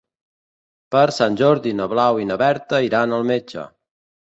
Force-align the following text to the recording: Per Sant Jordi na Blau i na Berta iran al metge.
Per 0.95 1.03
Sant 1.17 1.37
Jordi 1.43 1.75
na 1.81 1.87
Blau 1.93 2.23
i 2.23 2.27
na 2.31 2.39
Berta 2.45 2.83
iran 2.89 3.17
al 3.21 3.31
metge. 3.35 3.71